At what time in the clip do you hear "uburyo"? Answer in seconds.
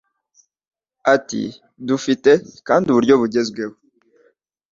2.89-3.13